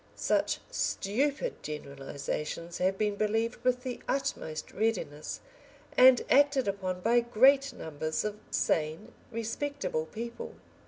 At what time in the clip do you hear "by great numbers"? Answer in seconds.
7.01-8.25